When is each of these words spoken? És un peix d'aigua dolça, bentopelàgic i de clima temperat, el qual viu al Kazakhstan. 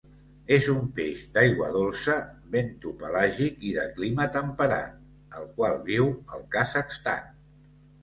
És 0.55 0.69
un 0.71 0.79
peix 0.99 1.19
d'aigua 1.35 1.67
dolça, 1.75 2.15
bentopelàgic 2.57 3.63
i 3.71 3.75
de 3.77 3.87
clima 4.01 4.29
temperat, 4.41 4.99
el 5.39 5.49
qual 5.61 5.81
viu 5.95 6.13
al 6.37 6.47
Kazakhstan. 6.59 7.35